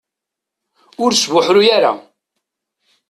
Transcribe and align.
Ur 1.03 1.11
sbuḥruy 1.21 1.67
ara. 1.75 1.91